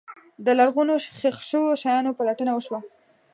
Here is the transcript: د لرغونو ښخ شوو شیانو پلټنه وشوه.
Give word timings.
د 0.45 0.47
لرغونو 0.59 0.93
ښخ 1.19 1.37
شوو 1.49 1.79
شیانو 1.81 2.15
پلټنه 2.17 2.51
وشوه. 2.53 2.79